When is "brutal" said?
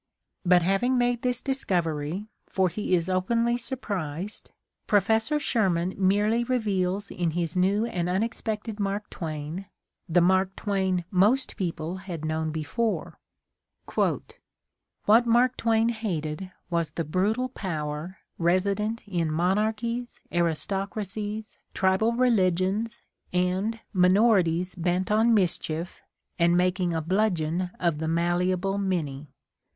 17.05-17.49